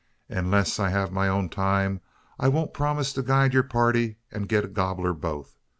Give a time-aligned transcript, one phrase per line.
[0.29, 2.01] Unless I hev my own time,
[2.39, 5.59] I won't promise to guide yur party, an git gobbler both.